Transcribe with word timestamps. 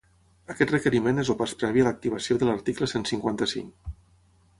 Aquest 0.51 0.71
requeriment 0.71 1.23
és 1.23 1.29
el 1.33 1.37
pas 1.41 1.53
previ 1.63 1.83
a 1.83 1.87
l’activació 1.87 2.39
de 2.41 2.47
l’article 2.49 2.89
cent 2.95 3.05
cinquanta-cinc. 3.11 3.93